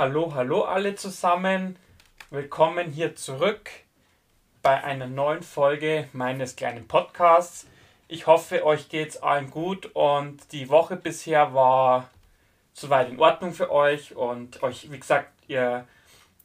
[0.00, 1.76] Hallo, hallo alle zusammen.
[2.30, 3.68] Willkommen hier zurück
[4.62, 7.66] bei einer neuen Folge meines kleinen Podcasts.
[8.08, 12.08] Ich hoffe, euch geht's allen gut und die Woche bisher war
[12.72, 15.86] soweit in Ordnung für euch und euch, wie gesagt, ihr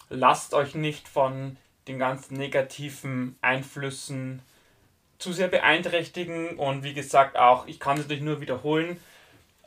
[0.10, 1.56] lasst euch nicht von
[1.88, 4.42] den ganzen negativen Einflüssen
[5.18, 9.00] zu sehr beeinträchtigen und wie gesagt auch, ich kann es natürlich nur wiederholen,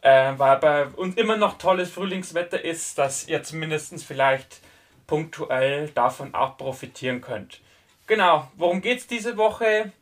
[0.02, 4.60] äh, weil bei uns immer noch tolles Frühlingswetter ist, dass ihr zumindest vielleicht
[5.06, 7.60] punktuell davon auch profitieren könnt.
[8.06, 9.92] Genau, worum geht es diese Woche?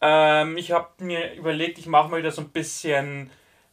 [0.00, 3.30] Ähm, ich habe mir überlegt, ich mache mal wieder so ein bisschen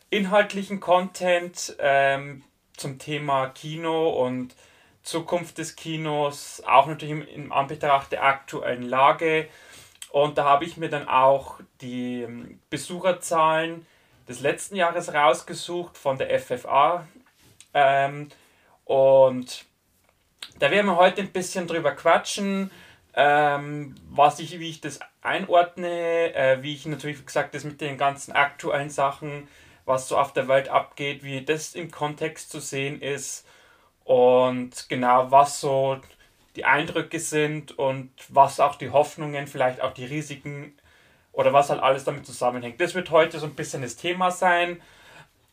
[0.09, 2.44] inhaltlichen Content ähm,
[2.77, 4.55] zum Thema Kino und
[5.03, 9.47] Zukunft des Kinos, auch natürlich im, Anbetracht der aktuellen Lage.
[10.11, 13.86] Und da habe ich mir dann auch die ähm, Besucherzahlen
[14.30, 17.08] des letzten Jahres rausgesucht von der FFA.
[17.73, 18.30] Ähm,
[18.85, 19.66] und
[20.59, 22.69] da werden wir heute ein bisschen drüber quatschen,
[23.16, 27.97] ähm, was ich, wie ich das einordne, äh, wie ich natürlich, gesagt, das mit den
[27.97, 29.47] ganzen aktuellen Sachen,
[29.85, 33.47] was so auf der Welt abgeht, wie das im Kontext zu sehen ist
[34.03, 36.00] und genau, was so
[36.55, 40.78] die Eindrücke sind und was auch die Hoffnungen, vielleicht auch die Risiken
[41.40, 42.82] oder was halt alles damit zusammenhängt.
[42.82, 44.82] Das wird heute so ein bisschen das Thema sein.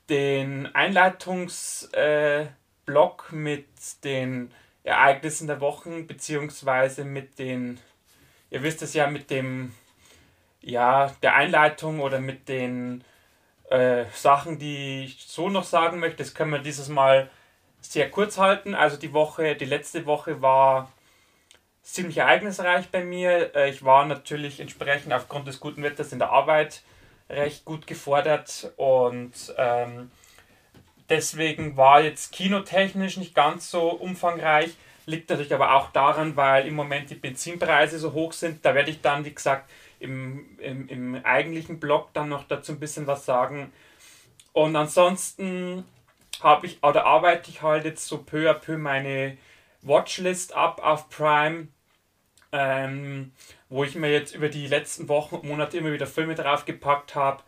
[0.09, 3.69] Den Einleitungsblock äh, mit
[4.03, 4.51] den
[4.83, 7.79] Ereignissen der Wochen, beziehungsweise mit den,
[8.51, 9.75] ihr wisst es ja, mit dem,
[10.61, 13.05] ja, der Einleitung oder mit den
[13.71, 17.31] äh, Sachen, die ich so noch sagen möchte, das können wir dieses Mal
[17.81, 18.75] sehr kurz halten.
[18.75, 20.91] Also die Woche, die letzte Woche war
[21.87, 23.55] ziemlich ereignisreich bei mir.
[23.55, 26.83] Äh, ich war natürlich entsprechend aufgrund des guten Wetters in der Arbeit
[27.29, 30.11] recht gut gefordert und ähm,
[31.09, 34.77] deswegen war jetzt kinotechnisch nicht ganz so umfangreich.
[35.07, 38.65] Liegt natürlich aber auch daran, weil im Moment die Benzinpreise so hoch sind.
[38.65, 42.81] Da werde ich dann, wie gesagt, im, im, im eigentlichen Blog dann noch dazu ein
[42.81, 43.73] bisschen was sagen.
[44.53, 45.85] Und ansonsten
[46.43, 49.37] habe ich oder arbeite ich halt jetzt so peu à peu meine
[49.83, 51.69] Watchlist ab auf Prime
[52.57, 53.33] ähm,
[53.69, 57.43] wo ich mir jetzt über die letzten Wochen und Monate immer wieder Filme draufgepackt habe,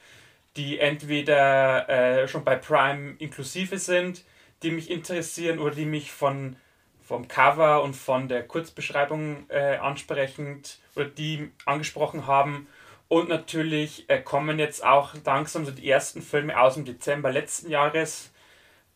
[0.56, 4.24] die entweder äh, schon bei Prime inklusive sind,
[4.62, 6.56] die mich interessieren oder die mich von
[7.02, 12.66] vom Cover und von der Kurzbeschreibung äh, ansprechend oder die angesprochen haben.
[13.08, 17.70] Und natürlich äh, kommen jetzt auch langsam so die ersten Filme aus dem Dezember letzten
[17.70, 18.30] Jahres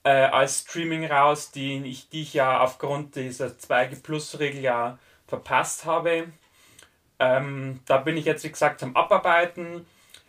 [0.05, 4.99] äh, als Streaming raus, die ich, die ich ja aufgrund dieser 2G Plus Regel ja
[5.33, 6.29] verpasst habe.
[7.19, 9.87] Ähm, da bin ich jetzt, wie gesagt, am Abarbeiten.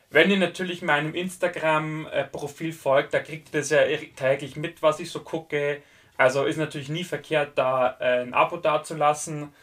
[0.09, 3.81] Wenn ihr natürlich meinem Instagram-Profil folgt, da kriegt ihr das ja
[4.15, 5.81] täglich mit, was ich so gucke.
[6.15, 9.53] Also ist natürlich nie verkehrt, da äh, ein Abo dazulassen.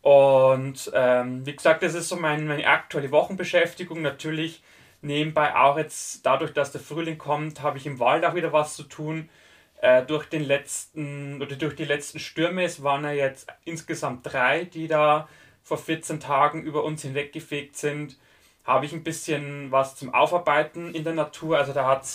[0.00, 4.00] Und ähm, wie gesagt, das ist so mein, meine aktuelle Wochenbeschäftigung.
[4.00, 4.62] Natürlich
[5.02, 8.76] nebenbei auch jetzt, dadurch, dass der Frühling kommt, habe ich im Wald auch wieder was
[8.76, 9.28] zu tun
[10.06, 14.88] durch den letzten oder durch die letzten Stürme, es waren ja jetzt insgesamt drei, die
[14.88, 15.28] da
[15.62, 18.16] vor 14 Tagen über uns hinweggefegt sind,
[18.64, 21.58] habe ich ein bisschen was zum Aufarbeiten in der Natur.
[21.58, 22.06] Also da hat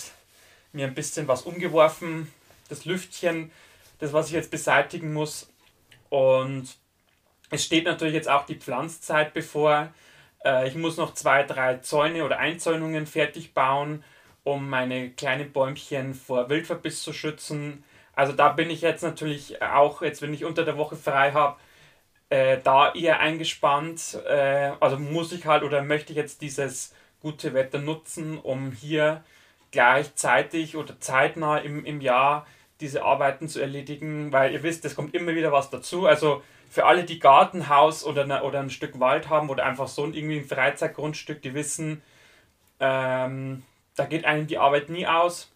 [0.72, 2.32] mir ein bisschen was umgeworfen,
[2.70, 3.52] das Lüftchen,
[4.00, 5.52] das was ich jetzt beseitigen muss.
[6.10, 6.70] Und
[7.52, 9.94] es steht natürlich jetzt auch die Pflanzzeit bevor.
[10.44, 14.04] Äh, ich muss noch zwei, drei Zäune oder Einzäunungen fertig bauen
[14.44, 17.84] um meine kleinen Bäumchen vor Wildverbiss zu schützen.
[18.16, 21.58] Also da bin ich jetzt natürlich auch, jetzt wenn ich unter der Woche frei habe,
[22.30, 24.20] äh, da eher eingespannt.
[24.28, 29.24] Äh, also muss ich halt oder möchte ich jetzt dieses gute Wetter nutzen, um hier
[29.72, 32.46] gleichzeitig oder zeitnah im, im Jahr
[32.82, 36.06] diese Arbeiten zu erledigen, weil ihr wisst, es kommt immer wieder was dazu.
[36.06, 40.04] Also für alle, die Gartenhaus oder, eine, oder ein Stück Wald haben oder einfach so
[40.04, 42.02] ein, irgendwie ein Freizeitgrundstück, die wissen,
[42.80, 43.64] ähm,
[44.00, 45.52] da geht einem die Arbeit nie aus.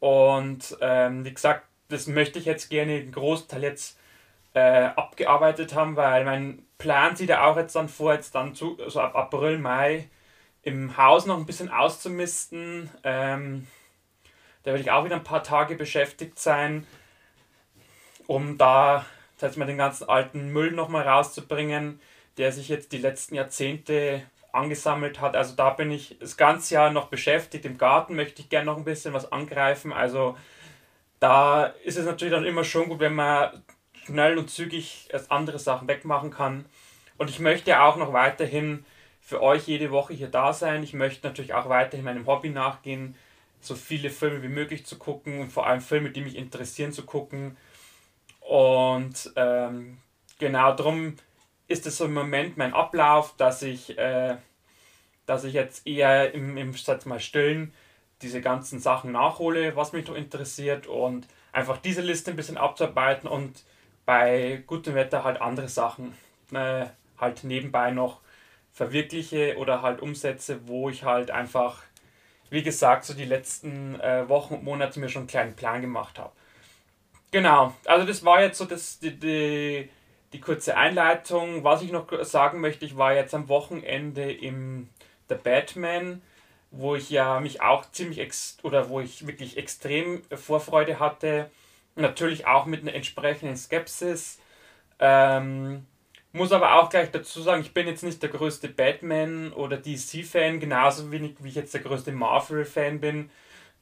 [0.00, 3.98] Und ähm, wie gesagt, das möchte ich jetzt gerne den Großteil jetzt
[4.54, 8.78] äh, abgearbeitet haben, weil mein Plan sieht ja auch jetzt dann vor, jetzt dann zu,
[8.82, 10.08] also ab April, Mai
[10.62, 12.90] im Haus noch ein bisschen auszumisten.
[13.04, 13.66] Ähm,
[14.62, 16.86] da werde ich auch wieder ein paar Tage beschäftigt sein,
[18.26, 19.06] um da
[19.40, 22.00] heißt, mal den ganzen alten Müll nochmal rauszubringen,
[22.38, 24.22] der sich jetzt die letzten Jahrzehnte
[24.56, 25.36] angesammelt hat.
[25.36, 27.64] Also da bin ich das ganze Jahr noch beschäftigt.
[27.64, 29.92] Im Garten möchte ich gerne noch ein bisschen was angreifen.
[29.92, 30.36] Also
[31.20, 33.62] da ist es natürlich dann immer schon gut, wenn man
[34.04, 36.66] schnell und zügig andere Sachen wegmachen kann.
[37.18, 38.84] Und ich möchte auch noch weiterhin
[39.20, 40.82] für euch jede Woche hier da sein.
[40.82, 43.16] Ich möchte natürlich auch weiterhin meinem Hobby nachgehen,
[43.60, 47.04] so viele Filme wie möglich zu gucken und vor allem Filme, die mich interessieren, zu
[47.04, 47.56] gucken.
[48.40, 49.98] Und ähm,
[50.38, 51.16] genau darum
[51.66, 54.36] ist es so im Moment mein Ablauf, dass ich, äh,
[55.26, 57.72] dass ich jetzt eher im, im sag mal, Stillen
[58.22, 63.28] diese ganzen Sachen nachhole, was mich noch interessiert und einfach diese Liste ein bisschen abzuarbeiten
[63.28, 63.64] und
[64.06, 66.14] bei gutem Wetter halt andere Sachen
[66.52, 66.86] äh,
[67.18, 68.20] halt nebenbei noch
[68.72, 71.82] verwirkliche oder halt umsetze, wo ich halt einfach,
[72.50, 76.18] wie gesagt, so die letzten äh, Wochen und Monate mir schon einen kleinen Plan gemacht
[76.18, 76.32] habe.
[77.32, 79.90] Genau, also das war jetzt so das, die, die,
[80.32, 81.64] die kurze Einleitung.
[81.64, 84.88] Was ich noch sagen möchte, ich war jetzt am Wochenende im
[85.28, 86.22] The Batman,
[86.70, 91.50] wo ich ja mich auch ziemlich ex oder wo ich wirklich extrem Vorfreude hatte.
[91.94, 94.38] Natürlich auch mit einer entsprechenden Skepsis.
[94.98, 95.86] Ähm,
[96.32, 100.60] muss aber auch gleich dazu sagen, ich bin jetzt nicht der größte Batman- oder DC-Fan,
[100.60, 103.30] genauso wenig wie ich jetzt der größte Marvel-Fan bin.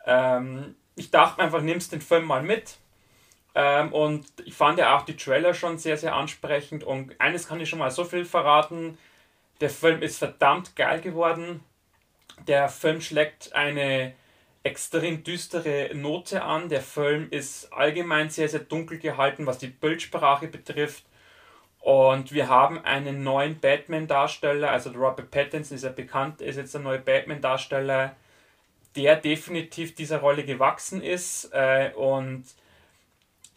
[0.07, 2.77] Ähm, ich dachte einfach, nimmst den Film mal mit.
[3.57, 6.85] Ähm, und ich fand ja auch die Trailer schon sehr, sehr ansprechend.
[6.85, 8.99] Und eines kann ich schon mal so viel verraten:
[9.65, 11.65] der Film ist verdammt geil geworden.
[12.47, 14.13] Der Film schlägt eine
[14.63, 16.69] extrem düstere Note an.
[16.69, 21.05] Der Film ist allgemein sehr, sehr dunkel gehalten, was die Bildsprache betrifft.
[21.81, 26.83] Und wir haben einen neuen Batman-Darsteller, also Robert Pattinson ist ja bekannt, ist jetzt der
[26.83, 28.15] neue Batman-Darsteller,
[28.97, 31.49] der definitiv dieser Rolle gewachsen ist.
[31.55, 32.45] Äh, und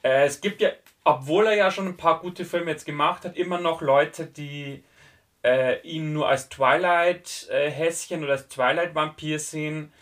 [0.03, 0.69] äh, es gibt ja,
[1.03, 4.85] obwohl er ja schon ein paar gute Filme jetzt gemacht hat, immer noch Leute, die
[5.47, 9.93] äh, ihn nur als Twilight-Häschen oder als Twilight-Vampir sehen.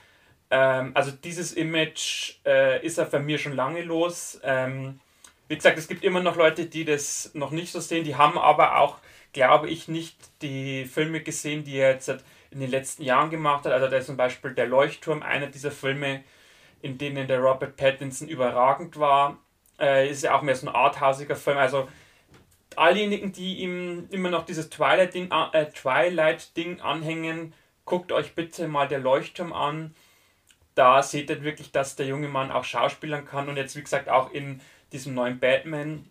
[0.49, 4.39] Ähm, also dieses Image äh, ist er für mir schon lange los.
[4.43, 4.99] Ähm,
[5.47, 8.39] wie gesagt, es gibt immer noch Leute, die das noch nicht so sehen, die haben
[8.39, 8.97] aber auch,
[9.33, 12.09] glaube ich, nicht die Filme gesehen, die er jetzt
[12.49, 13.71] in den letzten Jahren gemacht hat.
[13.71, 16.23] Also da ist zum Beispiel Der Leuchtturm, einer dieser Filme,
[16.81, 19.37] in denen der Robert Pattinson überragend war.
[19.79, 21.57] Äh, ist ja auch mehr so ein arthausiger Film.
[21.59, 21.87] Also
[22.77, 26.51] allejenigen, die ihm immer noch dieses Twilight-Ding äh, Twilight
[26.81, 27.53] anhängen,
[27.85, 29.95] guckt euch bitte mal Der Leuchtturm an.
[30.73, 34.09] Da seht ihr wirklich, dass der junge Mann auch schauspielern kann und jetzt, wie gesagt,
[34.09, 34.61] auch in
[34.91, 36.09] diesem neuen Batman,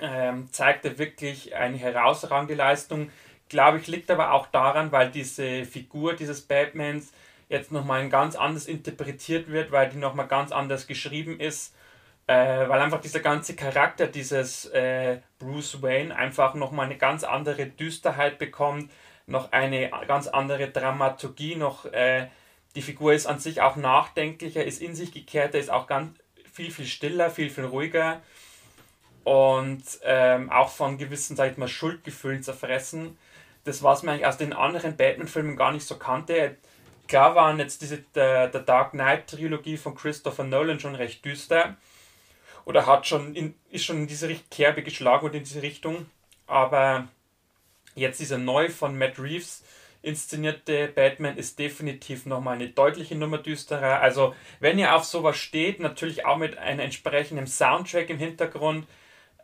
[0.00, 3.10] ähm, zeigt er wirklich eine herausragende Leistung.
[3.48, 7.12] Glaube ich, liegt aber auch daran, weil diese Figur dieses Batmans
[7.48, 11.74] jetzt nochmal ganz anders interpretiert wird, weil die nochmal ganz anders geschrieben ist,
[12.32, 17.66] äh, weil einfach dieser ganze Charakter dieses äh, Bruce Wayne einfach nochmal eine ganz andere
[17.66, 18.90] Düsterheit bekommt,
[19.26, 22.28] noch eine ganz andere Dramaturgie, noch äh,
[22.74, 26.18] die Figur ist an sich auch nachdenklicher, ist in sich gekehrt, ist auch ganz
[26.50, 28.22] viel, viel stiller, viel, viel ruhiger
[29.24, 33.18] und ähm, auch von gewissen, sag ich mal, Schuldgefühlen zerfressen.
[33.64, 36.56] Das, was man eigentlich aus den anderen Batman-Filmen gar nicht so kannte.
[37.08, 41.76] Klar waren jetzt diese der, der Dark Knight-Trilogie von Christopher Nolan schon recht düster
[42.64, 46.06] oder hat schon in, ist schon in diese Kerbe geschlagen und in diese Richtung.
[46.46, 47.08] Aber
[47.94, 49.62] jetzt dieser neu von Matt Reeves
[50.02, 54.00] inszenierte Batman ist definitiv nochmal eine deutliche Nummer düsterer.
[54.00, 58.86] Also, wenn ihr auf sowas steht, natürlich auch mit einem entsprechenden Soundtrack im Hintergrund.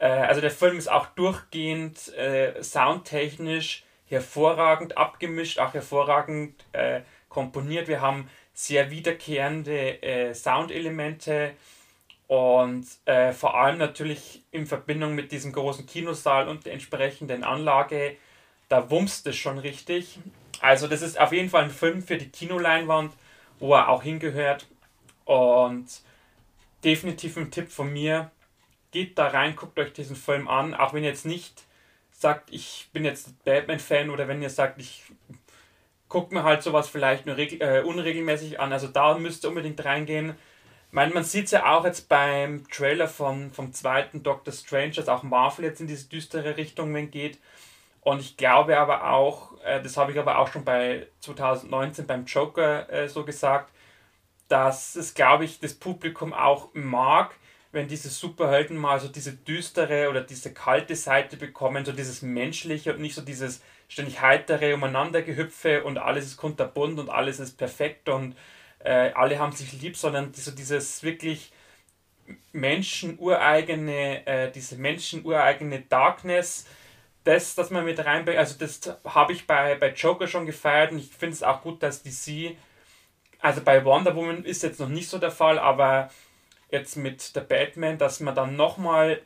[0.01, 7.89] Äh, also, der Film ist auch durchgehend äh, soundtechnisch hervorragend abgemischt, auch hervorragend äh, komponiert.
[7.89, 11.53] Wir haben sehr wiederkehrende Soundelemente
[12.29, 18.17] und äh, vor allem natürlich in Verbindung mit diesem großen Kinosaal und der entsprechenden Anlage,
[18.69, 20.19] da wumst es schon richtig.
[20.61, 23.15] Also das ist auf jeden Fall ein Film für die Kinoleinwand,
[23.59, 24.67] wo er auch hingehört.
[25.25, 25.87] Und
[26.85, 28.31] definitiv ein Tipp von mir.
[28.91, 31.65] Geht da rein, guckt euch diesen Film an, auch wenn ihr jetzt nicht
[32.11, 35.03] sagt, ich bin jetzt Batman-Fan oder wenn ihr sagt, ich
[36.09, 38.73] gucke mir halt sowas vielleicht nur äh, unregelmäßig an.
[38.73, 40.35] Also da müsst ihr unbedingt reingehen.
[40.91, 45.09] Meine, man sieht es ja auch jetzt beim Trailer von, vom zweiten Doctor Strange, dass
[45.09, 47.39] auch Marvel jetzt in diese düstere Richtung geht.
[48.01, 52.25] Und ich glaube aber auch, äh, das habe ich aber auch schon bei 2019 beim
[52.25, 53.71] Joker äh, so gesagt,
[54.49, 57.35] dass es, glaube ich, das Publikum auch mag,
[57.71, 62.95] wenn diese Superhelden mal so diese düstere oder diese kalte Seite bekommen, so dieses menschliche
[62.95, 68.09] und nicht so dieses ständig heitere Umeinandergehüpfe und alles ist kunterbunt und alles ist perfekt
[68.09, 68.35] und
[68.81, 71.53] äh, alle haben sich lieb, sondern so dieses wirklich
[72.53, 76.67] menschenureigene, äh, diese menschenureigene Darkness,
[77.25, 80.99] das, dass man mit reinbringt, also das habe ich bei, bei Joker schon gefeiert und
[80.99, 82.57] ich finde es auch gut, dass DC,
[83.41, 86.11] also bei Wonder Woman ist jetzt noch nicht so der Fall, aber
[86.71, 89.21] jetzt mit der Batman, dass man dann nochmal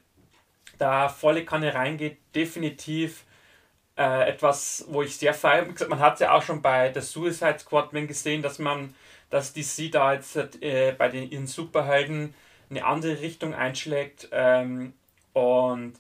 [0.79, 3.25] da volle Kanne reingeht, definitiv
[3.97, 5.67] äh, etwas, wo ich sehr feiere.
[5.89, 8.95] Man hat es ja auch schon bei der Suicide Squad gesehen, dass man,
[9.31, 12.35] dass DC da jetzt äh, bei den ihren Superhelden
[12.71, 14.29] eine andere Richtung einschlägt.
[14.33, 14.95] Ähm,
[15.33, 15.95] Und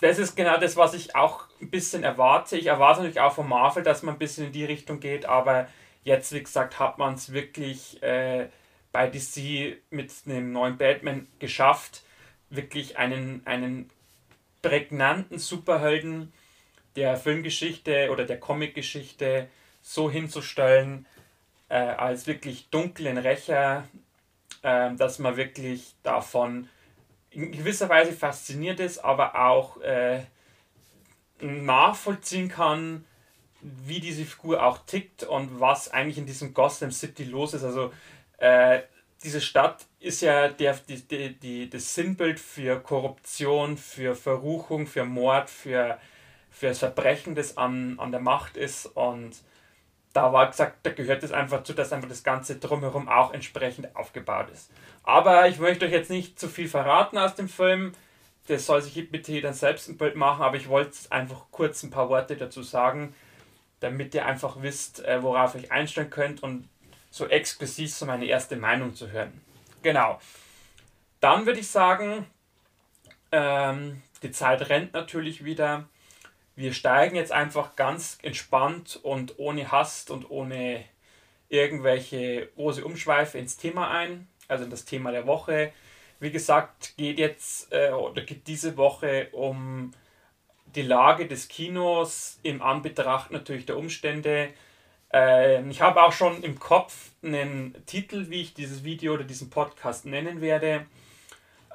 [0.00, 2.56] das ist genau das, was ich auch ein bisschen erwarte.
[2.56, 5.68] Ich erwarte natürlich auch von Marvel, dass man ein bisschen in die Richtung geht, aber
[6.04, 8.48] jetzt, wie gesagt, hat man es wirklich äh,
[8.92, 12.02] bei DC mit einem neuen Batman geschafft,
[12.50, 13.90] wirklich einen, einen
[14.62, 16.32] prägnanten Superhelden
[16.96, 19.48] der Filmgeschichte oder der Comicgeschichte
[19.82, 21.06] so hinzustellen,
[21.68, 23.84] äh, als wirklich dunklen Rächer,
[24.62, 26.68] äh, dass man wirklich davon
[27.30, 30.20] in gewisser Weise fasziniert ist, aber auch äh,
[31.40, 33.04] nachvollziehen kann,
[33.60, 37.64] wie diese Figur auch tickt und was eigentlich in diesem Gotham City los ist.
[37.64, 37.92] Also
[38.38, 38.82] äh,
[39.22, 45.04] diese Stadt ist ja der, die, die, die, das Sinnbild für Korruption, für Verruchung, für
[45.04, 45.98] Mord, für,
[46.54, 48.86] für das Verbrechen, das an, an der Macht ist.
[48.86, 49.34] Und
[50.12, 53.94] da war gesagt, da gehört es einfach zu, dass einfach das Ganze drumherum auch entsprechend
[53.96, 54.70] aufgebaut ist.
[55.02, 57.92] Aber ich möchte euch jetzt nicht zu viel verraten aus dem Film.
[58.46, 61.90] Das soll sich bitte jeder selbst ein Bild machen, aber ich wollte einfach kurz ein
[61.90, 63.14] paar Worte dazu sagen,
[63.80, 66.68] damit ihr einfach wisst, äh, worauf ihr euch einstellen könnt und
[67.10, 69.40] so exklusiv so meine erste Meinung zu hören.
[69.82, 70.20] Genau.
[71.20, 72.26] Dann würde ich sagen,
[73.32, 75.88] ähm, die Zeit rennt natürlich wieder.
[76.56, 80.84] Wir steigen jetzt einfach ganz entspannt und ohne Hast und ohne
[81.48, 85.72] irgendwelche große Umschweife ins Thema ein, also in das Thema der Woche.
[86.20, 89.92] Wie gesagt, geht jetzt äh, oder geht diese Woche um
[90.74, 94.50] die Lage des Kinos im Anbetracht natürlich der Umstände,
[95.14, 99.48] äh, ich habe auch schon im Kopf einen Titel, wie ich dieses Video oder diesen
[99.48, 100.86] Podcast nennen werde.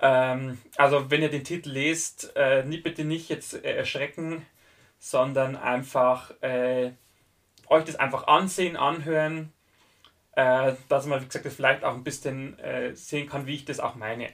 [0.01, 4.45] Ähm, also wenn ihr den Titel lest, äh, bitte nicht jetzt äh, erschrecken,
[4.99, 6.91] sondern einfach äh,
[7.67, 9.51] euch das einfach ansehen, anhören,
[10.33, 13.65] äh, dass man, wie gesagt, das vielleicht auch ein bisschen äh, sehen kann, wie ich
[13.65, 14.29] das auch meine.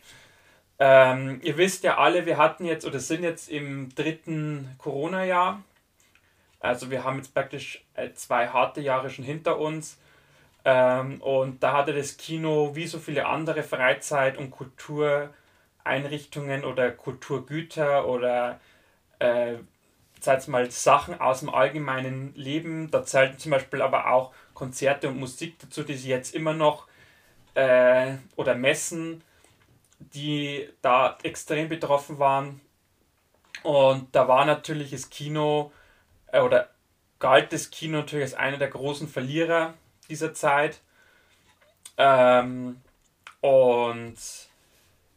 [0.78, 5.64] Ähm, ihr wisst ja alle, wir hatten jetzt oder sind jetzt im dritten Corona-Jahr.
[6.60, 9.98] Also wir haben jetzt praktisch äh, zwei harte Jahre schon hinter uns.
[10.66, 18.08] Ähm, und da hatte das Kino wie so viele andere Freizeit- und Kultureinrichtungen oder Kulturgüter
[18.08, 18.60] oder
[19.20, 19.56] äh,
[20.48, 22.92] mal Sachen aus dem allgemeinen Leben.
[22.92, 26.88] Da zählten zum Beispiel aber auch Konzerte und Musik dazu, die sie jetzt immer noch
[27.56, 29.24] äh, oder Messen,
[30.00, 32.62] die da extrem betroffen waren.
[33.64, 35.72] Und da war natürlich das Kino
[36.32, 36.70] äh, oder
[37.20, 39.74] galt das Kino natürlich als einer der großen Verlierer
[40.10, 40.82] dieser Zeit.
[41.98, 42.82] Ähm,
[43.42, 44.16] und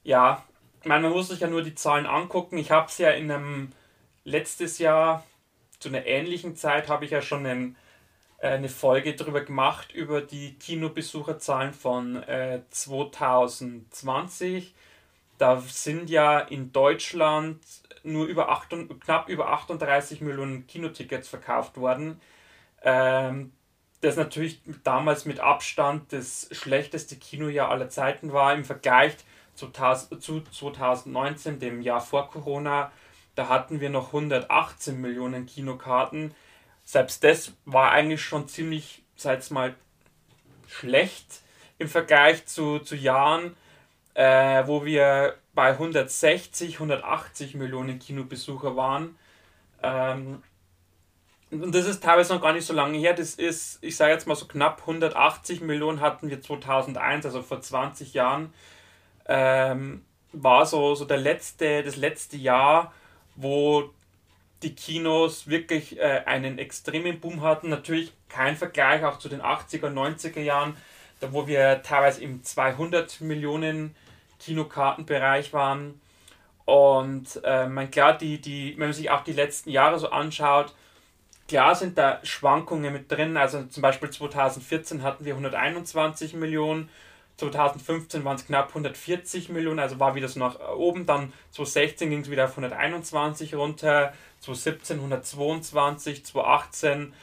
[0.05, 0.45] ja,
[0.85, 2.59] man muss sich ja nur die Zahlen angucken.
[2.59, 3.73] Ich habe es ja in einem
[4.29, 5.25] letztes Jahr
[5.79, 7.77] zu einer ähnlichen Zeit habe ich ja schon einen,
[8.39, 14.75] äh, eine Folge darüber gemacht über die Kinobesucherzahlen von äh, 2020.
[15.39, 17.61] Da sind ja in Deutschland
[18.03, 22.21] nur über 8, knapp über 38 Millionen Kinotickets verkauft worden.
[22.83, 23.53] Ähm,
[24.01, 29.17] das natürlich damals mit Abstand das schlechteste Kinojahr aller Zeiten war im Vergleich
[29.55, 29.71] zu,
[30.21, 32.93] zu 2019, dem Jahr vor Corona.
[33.38, 36.35] Da hatten wir noch 118 Millionen Kinokarten.
[36.83, 39.76] Selbst das war eigentlich schon ziemlich, sag mal,
[40.66, 41.42] schlecht
[41.78, 43.54] im Vergleich zu, zu Jahren,
[44.14, 49.16] äh, wo wir bei 160, 180 Millionen Kinobesucher waren.
[49.85, 50.42] Ähm,
[51.52, 53.14] und das ist teilweise noch gar nicht so lange her.
[53.14, 57.61] Das ist, ich sage jetzt mal so knapp 180 Millionen hatten wir 2001, also vor
[57.61, 58.52] 20 Jahren.
[59.26, 62.92] Ähm, war so, so der letzte, das letzte Jahr,
[63.40, 63.90] wo
[64.62, 67.68] die Kinos wirklich äh, einen extremen Boom hatten.
[67.68, 70.76] Natürlich kein Vergleich auch zu den 80er, 90er Jahren,
[71.21, 73.95] da wo wir teilweise im 200 Millionen
[74.40, 76.00] Kinokartenbereich waren.
[76.64, 80.75] Und äh, man, klar, die, die, wenn man sich auch die letzten Jahre so anschaut,
[81.47, 83.37] klar sind da Schwankungen mit drin.
[83.37, 86.90] Also zum Beispiel 2014 hatten wir 121 Millionen,
[87.38, 91.07] 2015 waren es knapp 140 Millionen, also war wieder so nach oben.
[91.07, 97.14] Dann 2016 ging es wieder auf 121 runter, 2017 122, 2018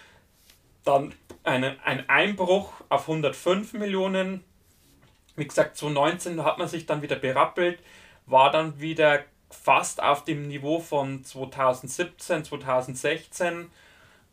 [0.83, 4.43] dann eine, ein Einbruch auf 105 Millionen
[5.35, 7.79] wie gesagt, 2019 hat man sich dann wieder berappelt,
[8.25, 13.69] war dann wieder fast auf dem Niveau von 2017, 2016.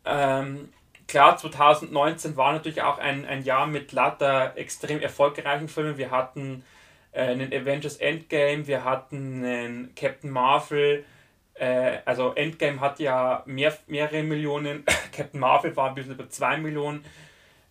[0.05, 0.73] Ähm,
[1.13, 5.99] klar, 2019 war natürlich auch ein, ein Jahr mit lauter extrem erfolgreichen Filmen.
[5.99, 6.65] Wir hatten
[7.13, 11.05] äh, einen Avengers Endgame, wir hatten einen Captain Marvel.
[11.53, 16.57] Äh, also Endgame hat ja mehr, mehrere Millionen, Captain Marvel war ein bisschen über 2
[16.57, 17.05] Millionen.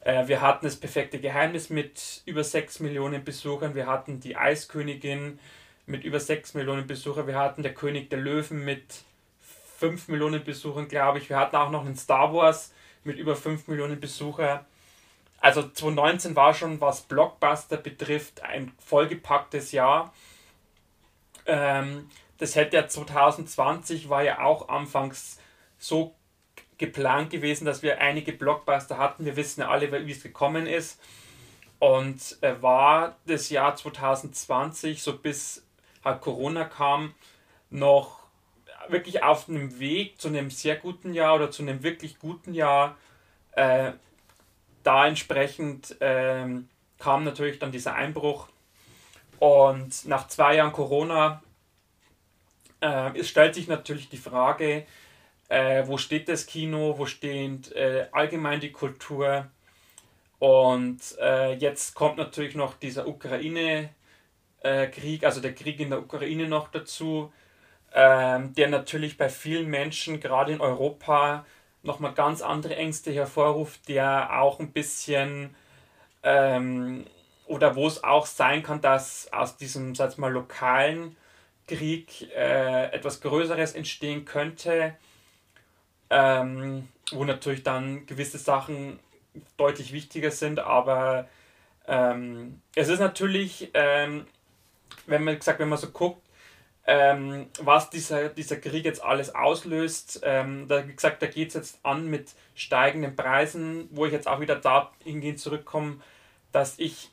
[0.02, 3.74] Äh, wir hatten das perfekte Geheimnis mit über 6 Millionen Besuchern.
[3.74, 5.40] Wir hatten die Eiskönigin
[5.88, 7.26] mit über 6 Millionen Besuchern.
[7.26, 9.04] Wir hatten der König der Löwen mit
[9.80, 11.28] 5 Millionen Besuchern, glaube ich.
[11.28, 12.72] Wir hatten auch noch einen Star Wars
[13.04, 14.66] mit über 5 Millionen Besuchern.
[15.40, 20.14] Also 2019 war schon, was Blockbuster betrifft, ein vollgepacktes Jahr.
[21.48, 25.40] Ähm, das hätte ja 2020 war ja auch anfangs
[25.78, 26.16] so
[26.78, 29.26] geplant gewesen, dass wir einige Blockbuster hatten.
[29.26, 31.00] Wir wissen ja alle, wie es gekommen ist.
[31.80, 35.66] Und äh, war das Jahr 2020, so bis
[36.04, 37.16] halt Corona kam,
[37.72, 38.21] noch
[38.90, 42.98] wirklich auf einem Weg zu einem sehr guten Jahr oder zu einem wirklich guten Jahr.
[43.54, 43.94] Äh,
[44.84, 46.70] da entsprechend ähm,
[47.00, 48.48] kam natürlich dann dieser Einbruch.
[49.40, 51.42] Und nach zwei Jahren Corona
[52.82, 54.86] äh, es stellt sich natürlich die Frage,
[55.50, 59.48] äh, wo steht das Kino, wo steht äh, allgemein die Kultur.
[60.40, 66.70] Und äh, jetzt kommt natürlich noch dieser Ukraine-Krieg, also der Krieg in der Ukraine noch
[66.70, 67.32] dazu,
[67.94, 71.46] ähm, der natürlich bei vielen Menschen, gerade in Europa,
[71.84, 75.56] nochmal ganz andere Ängste hervorruft, der auch ein bisschen
[76.24, 77.06] ähm,
[77.46, 81.18] oder wo es auch sein kann, dass aus diesem, sag mal, lokalen
[81.68, 84.96] Krieg äh, etwas Größeres entstehen könnte,
[86.10, 89.00] ähm, wo natürlich dann gewisse Sachen
[89.58, 91.28] deutlich wichtiger sind, aber
[91.88, 94.26] ähm, es ist natürlich, ähm,
[95.08, 96.22] wenn man gesagt, wenn man so guckt,
[96.88, 100.22] ähm, was dieser, dieser Krieg jetzt alles auslöst.
[100.24, 104.28] Ähm, da, wie gesagt, da geht es jetzt an mit steigenden Preisen, wo ich jetzt
[104.28, 105.98] auch wieder da hingehen zurückkomme,
[106.52, 107.12] dass ich,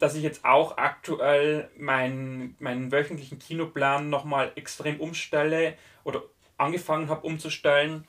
[0.00, 6.22] dass ich jetzt auch aktuell meinen, meinen wöchentlichen Kinoplan nochmal extrem umstelle oder
[6.56, 8.06] angefangen habe umzustellen,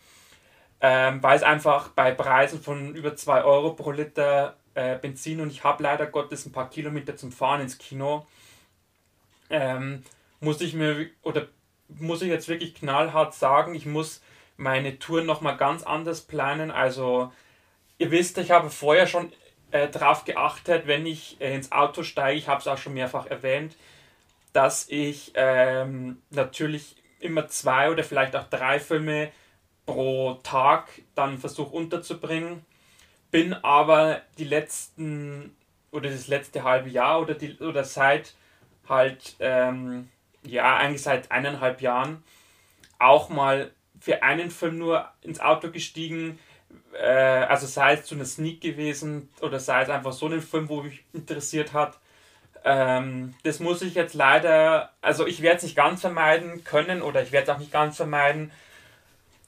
[0.81, 5.51] ähm, weil es einfach bei Preisen von über 2 Euro pro Liter äh, Benzin und
[5.51, 8.25] ich habe leider Gottes ein paar Kilometer zum Fahren ins Kino.
[9.49, 10.03] Ähm,
[10.41, 11.47] muss ich mir oder
[11.87, 14.21] muss ich jetzt wirklich knallhart sagen, ich muss
[14.57, 16.71] meine Tour nochmal ganz anders planen.
[16.71, 17.31] Also
[17.97, 19.31] ihr wisst, ich habe vorher schon
[19.71, 23.27] äh, darauf geachtet, wenn ich äh, ins Auto steige, ich habe es auch schon mehrfach
[23.27, 23.77] erwähnt,
[24.53, 29.31] dass ich ähm, natürlich immer zwei oder vielleicht auch drei Filme
[29.85, 32.65] pro Tag dann versuche unterzubringen.
[33.29, 35.55] Bin aber die letzten
[35.91, 38.33] oder das letzte halbe Jahr oder, die, oder seit
[38.87, 40.09] halt ähm,
[40.43, 42.23] ja, eigentlich seit eineinhalb Jahren
[42.99, 46.39] auch mal für einen Film nur ins Auto gestiegen.
[46.93, 50.69] Äh, also sei es zu einer Sneak gewesen oder sei es einfach so ein Film,
[50.69, 51.97] wo mich interessiert hat.
[52.63, 57.21] Ähm, das muss ich jetzt leider, also ich werde es nicht ganz vermeiden können oder
[57.23, 58.51] ich werde es auch nicht ganz vermeiden.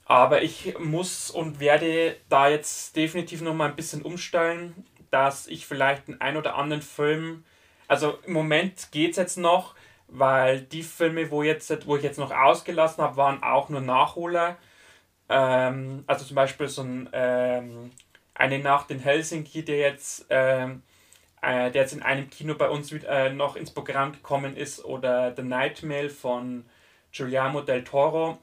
[0.06, 5.66] Aber ich muss und werde da jetzt definitiv noch mal ein bisschen umstellen, dass ich
[5.66, 7.46] vielleicht einen ein oder anderen Film,
[7.88, 9.76] also im Moment geht es jetzt noch,
[10.14, 14.58] weil die Filme, wo, jetzt, wo ich jetzt noch ausgelassen habe, waren auch nur Nachholer.
[15.30, 17.92] Ähm, also zum Beispiel so ein ähm,
[18.36, 20.82] Eine Nacht in Helsinki, der jetzt, ähm,
[21.42, 25.34] äh, der jetzt in einem Kino bei uns äh, noch ins Programm gekommen ist, oder
[25.36, 26.66] The Nightmare von
[27.12, 28.38] Giuliano del Toro,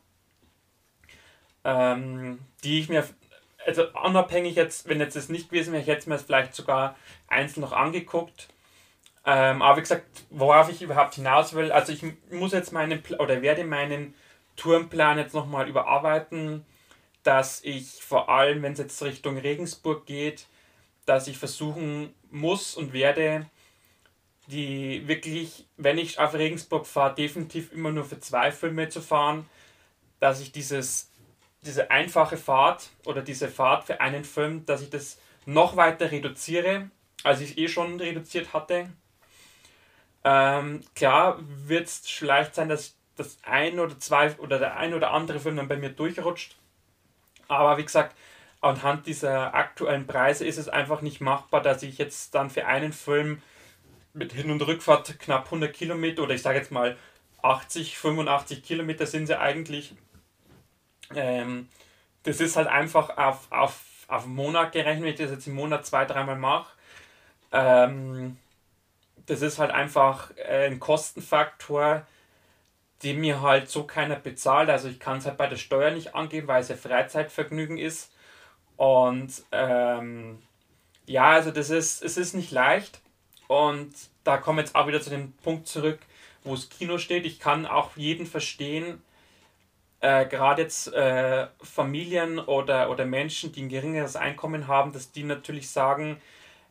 [1.64, 3.04] ähm, die ich mir,
[3.66, 6.96] also unabhängig jetzt, wenn jetzt das nicht gewesen wäre, ich hätte es mir vielleicht sogar
[7.28, 8.48] einzeln noch angeguckt.
[9.26, 13.42] Ähm, aber wie gesagt, worauf ich überhaupt hinaus will, also ich muss jetzt meinen oder
[13.42, 14.14] werde meinen
[14.56, 16.64] Tourenplan jetzt nochmal überarbeiten,
[17.22, 20.46] dass ich vor allem, wenn es jetzt Richtung Regensburg geht,
[21.04, 23.46] dass ich versuchen muss und werde,
[24.46, 29.46] die wirklich, wenn ich auf Regensburg fahre, definitiv immer nur für zwei Filme zu fahren,
[30.18, 31.10] dass ich dieses,
[31.62, 36.90] diese einfache Fahrt oder diese Fahrt für einen Film, dass ich das noch weiter reduziere,
[37.22, 38.88] als ich es eh schon reduziert hatte
[40.24, 45.12] ähm, klar wird es vielleicht sein, dass das ein oder zwei oder der ein oder
[45.12, 46.56] andere Film dann bei mir durchrutscht.
[47.48, 48.16] Aber wie gesagt,
[48.60, 52.92] anhand dieser aktuellen Preise ist es einfach nicht machbar, dass ich jetzt dann für einen
[52.92, 53.42] Film
[54.12, 56.96] mit Hin- und Rückfahrt knapp 100 Kilometer oder ich sage jetzt mal
[57.42, 59.94] 80, 85 Kilometer sind sie eigentlich.
[61.14, 61.68] Ähm,
[62.24, 65.86] das ist halt einfach auf, auf, auf Monat gerechnet, wenn ich das jetzt im Monat
[65.86, 66.72] zwei, dreimal mache.
[67.52, 68.36] Ähm,
[69.30, 72.04] das ist halt einfach äh, ein Kostenfaktor,
[73.04, 74.68] den mir halt so keiner bezahlt.
[74.68, 78.12] Also ich kann es halt bei der Steuer nicht angeben, weil es ja Freizeitvergnügen ist.
[78.76, 80.42] Und ähm,
[81.06, 83.00] ja, also das ist, es ist nicht leicht.
[83.46, 86.00] Und da kommen wir jetzt auch wieder zu dem Punkt zurück,
[86.42, 87.24] wo das Kino steht.
[87.24, 89.00] Ich kann auch jeden verstehen,
[90.00, 95.22] äh, gerade jetzt äh, Familien oder, oder Menschen, die ein geringeres Einkommen haben, dass die
[95.22, 96.20] natürlich sagen,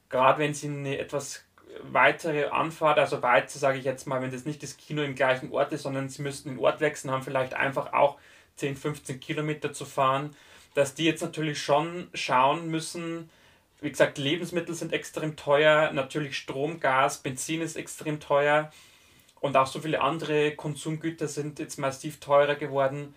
[0.10, 1.46] gerade wenn sie eine etwas
[1.84, 5.52] weitere Anfahrt, also weiter sage ich jetzt mal, wenn das nicht das Kino im gleichen
[5.52, 8.18] Ort ist, sondern sie müssten den Ort wechseln, haben vielleicht einfach auch
[8.56, 10.36] 10, 15 Kilometer zu fahren,
[10.74, 13.30] dass die jetzt natürlich schon schauen müssen,
[13.82, 18.72] wie gesagt, Lebensmittel sind extrem teuer, natürlich Strom, Gas, Benzin ist extrem teuer
[19.40, 23.14] und auch so viele andere Konsumgüter sind jetzt massiv teurer geworden,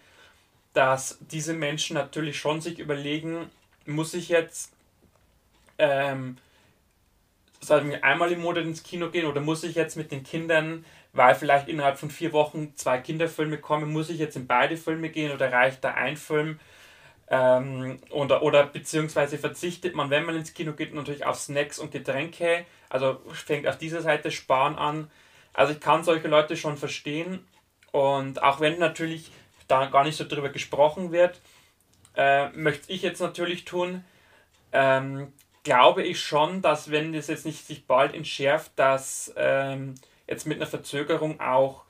[0.72, 3.50] dass diese Menschen natürlich schon sich überlegen,
[3.86, 4.72] muss ich jetzt
[5.78, 6.36] ähm,
[7.62, 10.84] sagen wir, einmal im Monat ins Kino gehen oder muss ich jetzt mit den Kindern,
[11.12, 15.10] weil vielleicht innerhalb von vier Wochen zwei Kinderfilme kommen, muss ich jetzt in beide Filme
[15.10, 16.58] gehen oder reicht da ein Film?
[17.28, 21.92] Ähm, oder, oder beziehungsweise verzichtet man, wenn man ins Kino geht, natürlich auf Snacks und
[21.92, 22.66] Getränke.
[22.90, 25.10] Also fängt auf dieser Seite Sparen an.
[25.54, 27.46] Also ich kann solche Leute schon verstehen.
[27.92, 29.30] Und auch wenn natürlich
[29.68, 31.40] da gar nicht so drüber gesprochen wird,
[32.16, 34.04] äh, möchte ich jetzt natürlich tun,
[34.72, 39.94] ähm, glaube ich schon, dass wenn das jetzt nicht sich bald entschärft, dass ähm,
[40.26, 41.84] jetzt mit einer Verzögerung auch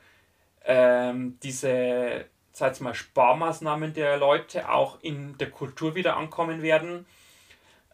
[0.65, 7.07] ähm, diese, sag mal, Sparmaßnahmen der Leute auch in der Kultur wieder ankommen werden.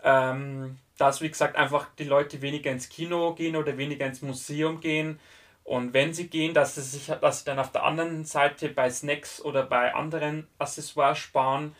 [0.03, 4.81] Ähm, dass, wie gesagt, einfach die Leute weniger ins Kino gehen oder weniger ins Museum
[4.81, 5.21] gehen.
[5.65, 8.91] Und wenn sie gehen, dass sie sich dass sie dann auf der anderen Seite bei
[8.91, 11.75] Snacks oder bei anderen Accessoires sparen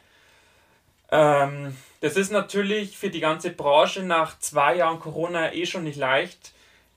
[1.11, 5.97] ähm, das ist natürlich für die ganze Branche nach zwei Jahren Corona eh schon nicht
[5.97, 6.53] leicht.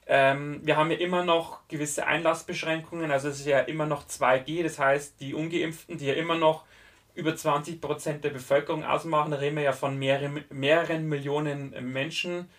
[0.07, 4.63] Ähm, wir haben ja immer noch gewisse Einlassbeschränkungen, also es ist ja immer noch 2G,
[4.63, 6.65] das heißt, die Ungeimpften, die ja immer noch
[7.15, 12.49] über 20% der Bevölkerung ausmachen, da reden wir ja von mehreren, mehreren Millionen Menschen,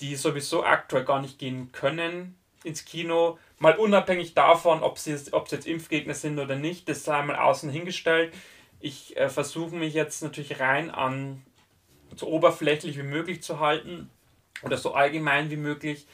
[0.00, 3.38] die sowieso aktuell gar nicht gehen können ins Kino.
[3.58, 7.36] Mal unabhängig davon, ob sie, ob sie jetzt Impfgegner sind oder nicht, das sei mal
[7.36, 8.32] außen hingestellt
[8.80, 11.42] ich äh, versuche mich jetzt natürlich rein an
[12.14, 14.10] so oberflächlich wie möglich zu halten
[14.62, 16.06] oder so allgemein wie möglich.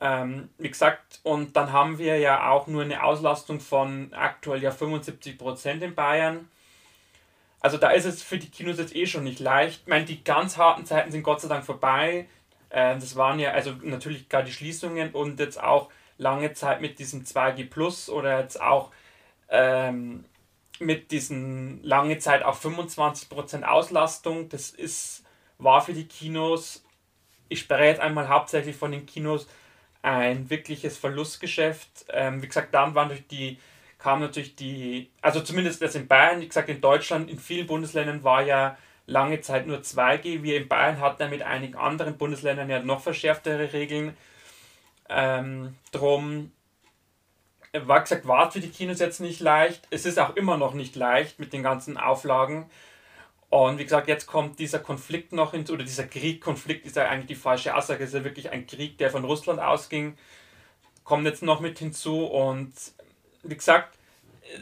[0.00, 4.70] Ähm, wie gesagt, und dann haben wir ja auch nur eine Auslastung von aktuell ja
[4.70, 6.48] 75% in Bayern.
[7.60, 9.82] Also da ist es für die Kinos jetzt eh schon nicht leicht.
[9.82, 12.26] Ich meine, die ganz harten Zeiten sind Gott sei Dank vorbei.
[12.70, 15.88] Äh, das waren ja also natürlich gerade die Schließungen und jetzt auch
[16.18, 18.90] lange Zeit mit diesem 2G Plus oder jetzt auch
[19.48, 20.24] ähm,
[20.78, 24.48] mit diesen lange Zeit auf 25% Auslastung.
[24.48, 25.24] Das ist,
[25.58, 26.84] war für die Kinos,
[27.48, 29.46] ich spreche jetzt einmal hauptsächlich von den Kinos,
[30.02, 32.06] ein wirkliches Verlustgeschäft.
[32.08, 33.58] Ähm, wie gesagt, dann waren durch die,
[33.98, 38.24] kam natürlich die, also zumindest das in Bayern, wie gesagt, in Deutschland, in vielen Bundesländern
[38.24, 40.42] war ja lange Zeit nur 2G.
[40.42, 44.16] Wir in Bayern hatten ja mit einigen anderen Bundesländern ja noch verschärftere Regeln.
[45.08, 46.52] Ähm, drum
[47.72, 49.86] war gesagt, war für die Kinos jetzt nicht leicht.
[49.90, 52.70] Es ist auch immer noch nicht leicht mit den ganzen Auflagen.
[53.48, 57.08] Und wie gesagt, jetzt kommt dieser Konflikt noch hinzu, oder dieser Krieg, Konflikt ist ja
[57.08, 60.16] eigentlich die falsche Aussage, es ist ja wirklich ein Krieg, der von Russland ausging,
[61.04, 62.24] kommt jetzt noch mit hinzu.
[62.24, 62.72] Und
[63.42, 63.98] wie gesagt,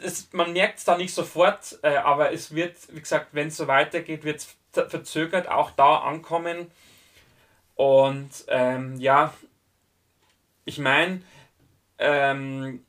[0.02, 3.56] es, man merkt es da nicht sofort, äh, aber es wird, wie gesagt, wenn es
[3.56, 6.70] so weitergeht, wird es verzögert auch da ankommen.
[7.74, 9.32] Und ähm, ja,
[10.64, 11.22] ich meine,
[11.98, 12.84] ähm,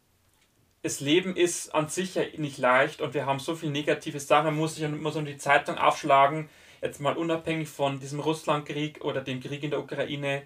[0.83, 4.45] das Leben ist an sich ja nicht leicht und wir haben so viele negative Sachen.
[4.45, 6.49] Man muss sich immer so die Zeitung aufschlagen,
[6.81, 10.41] jetzt mal unabhängig von diesem Russlandkrieg oder dem Krieg in der Ukraine.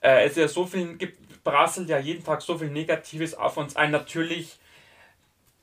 [0.00, 3.58] Äh, es ist ja so viel, gibt, prasselt ja jeden Tag so viel Negatives auf
[3.58, 3.90] uns ein.
[3.90, 4.58] Natürlich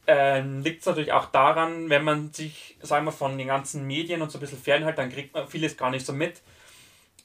[0.08, 4.22] äh, liegt es natürlich auch daran, wenn man sich, sagen wir, von den ganzen Medien
[4.22, 6.42] und so ein bisschen fernhält, dann kriegt man vieles gar nicht so mit.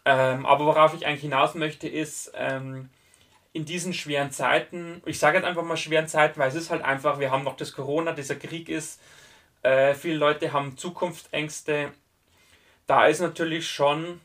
[0.07, 2.89] Ähm, aber worauf ich eigentlich hinaus möchte, ist, ähm,
[3.53, 6.83] in diesen schweren Zeiten, ich sage jetzt einfach mal schweren Zeiten, weil es ist halt
[6.83, 9.01] einfach, wir haben noch das Corona, dieser Krieg ist,
[9.63, 11.93] äh, viele Leute haben Zukunftsängste.
[12.87, 14.21] Da ist natürlich schon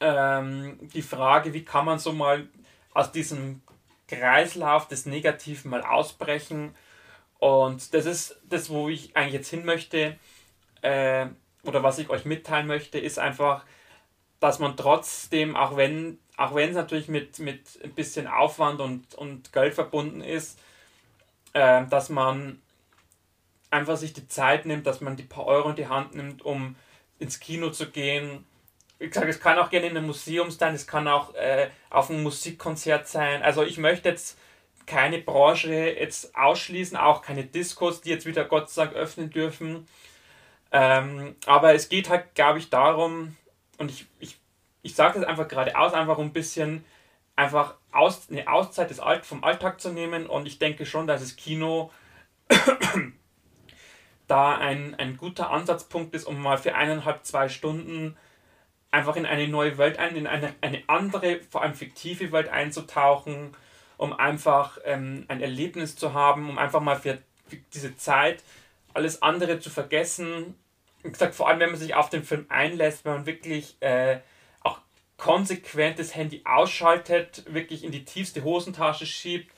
[0.00, 2.48] ähm, die Frage, wie kann man so mal
[2.94, 3.62] aus diesem
[4.08, 6.74] Kreislauf des Negativen mal ausbrechen.
[7.38, 10.18] Und das ist das, wo ich eigentlich jetzt hin möchte,
[10.82, 11.26] äh,
[11.62, 13.64] oder was ich euch mitteilen möchte, ist einfach,
[14.40, 19.14] dass man trotzdem, auch wenn auch wenn es natürlich mit, mit ein bisschen Aufwand und,
[19.16, 20.58] und Geld verbunden ist,
[21.52, 22.62] äh, dass man
[23.70, 26.76] einfach sich die Zeit nimmt, dass man die paar Euro in die Hand nimmt, um
[27.18, 28.46] ins Kino zu gehen.
[29.00, 32.08] Wie gesagt, es kann auch gerne in einem Museum sein, es kann auch äh, auf
[32.08, 33.42] einem Musikkonzert sein.
[33.42, 34.38] Also ich möchte jetzt
[34.86, 39.88] keine Branche jetzt ausschließen, auch keine Diskos, die jetzt wieder Gott sei Dank öffnen dürfen.
[40.70, 43.36] Ähm, aber es geht halt, glaube ich, darum,
[43.76, 44.38] und ich, ich
[44.82, 46.84] ich sage das einfach geradeaus, einfach um ein bisschen
[47.36, 51.20] einfach aus, eine Auszeit des Alt, vom Alltag zu nehmen und ich denke schon, dass
[51.20, 51.90] das Kino
[54.26, 58.16] da ein, ein guter Ansatzpunkt ist, um mal für eineinhalb, zwei Stunden
[58.90, 63.54] einfach in eine neue Welt ein, in eine, eine andere, vor allem fiktive Welt einzutauchen,
[63.96, 68.42] um einfach ähm, ein Erlebnis zu haben, um einfach mal für, für diese Zeit
[68.94, 70.54] alles andere zu vergessen.
[71.02, 74.18] Wie gesagt, vor allem wenn man sich auf den Film einlässt, wenn man wirklich äh,
[75.18, 79.52] konsequent das Handy ausschaltet, wirklich in die tiefste Hosentasche schiebt.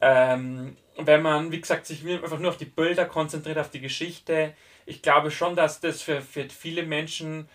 [0.00, 4.54] Ähm, wenn man, wie gesagt, sich einfach nur auf die Bilder konzentriert, auf die Geschichte.
[4.86, 7.48] Ich glaube schon, dass das für, für viele Menschen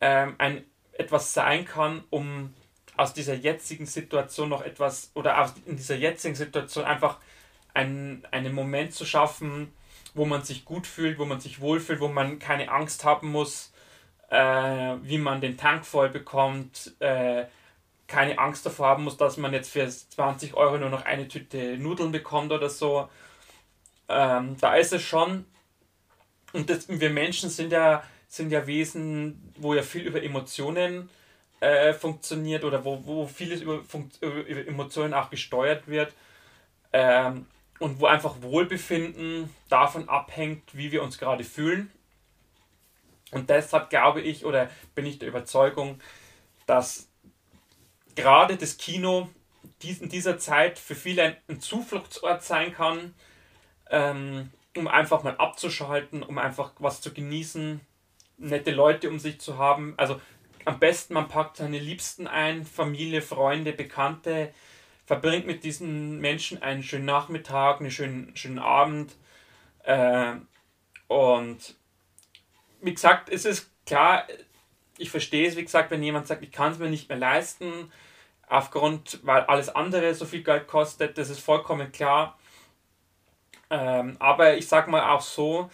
[0.00, 2.52] ähm, ein, etwas sein kann, um
[2.96, 7.18] aus dieser jetzigen Situation noch etwas oder aus, in dieser jetzigen Situation einfach
[7.72, 9.72] ein, einen Moment zu schaffen,
[10.14, 13.71] wo man sich gut fühlt, wo man sich wohlfühlt, wo man keine Angst haben muss,
[14.32, 17.44] äh, wie man den Tank voll bekommt, äh,
[18.06, 21.76] keine Angst davor haben muss, dass man jetzt für 20 Euro nur noch eine Tüte
[21.76, 23.08] Nudeln bekommt oder so.
[24.08, 25.44] Ähm, da ist es schon,
[26.52, 31.10] und das, wir Menschen sind ja sind ja Wesen, wo ja viel über Emotionen
[31.60, 33.82] äh, funktioniert oder wo, wo vieles über,
[34.22, 36.14] über Emotionen auch gesteuert wird.
[36.94, 37.46] Ähm,
[37.78, 41.90] und wo einfach Wohlbefinden davon abhängt, wie wir uns gerade fühlen.
[43.32, 46.00] Und deshalb glaube ich oder bin ich der Überzeugung,
[46.66, 47.08] dass
[48.14, 49.28] gerade das Kino
[49.82, 53.14] in dieser Zeit für viele ein Zufluchtsort sein kann,
[53.90, 57.80] ähm, um einfach mal abzuschalten, um einfach was zu genießen,
[58.38, 59.94] nette Leute um sich zu haben.
[59.96, 60.20] Also
[60.64, 64.52] am besten, man packt seine Liebsten ein, Familie, Freunde, Bekannte,
[65.04, 69.16] verbringt mit diesen Menschen einen schönen Nachmittag, einen schönen, schönen Abend.
[69.84, 70.34] Äh,
[71.08, 71.76] und
[72.82, 74.26] wie gesagt, es ist klar,
[74.98, 77.90] ich verstehe es, wie gesagt, wenn jemand sagt, ich kann es mir nicht mehr leisten,
[78.48, 82.38] aufgrund, weil alles andere so viel Geld kostet, das ist vollkommen klar.
[83.70, 85.70] Ähm, aber ich sage mal auch so,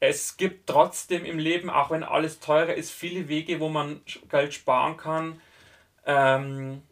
[0.00, 4.54] es gibt trotzdem im Leben, auch wenn alles teurer ist, viele Wege, wo man Geld
[4.54, 5.40] sparen kann.
[6.06, 6.82] Ähm,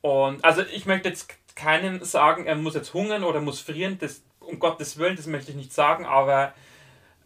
[0.00, 4.22] und also ich möchte jetzt keinem sagen, er muss jetzt hungern oder muss frieren, das,
[4.40, 6.54] um Gottes Willen, das möchte ich nicht sagen, aber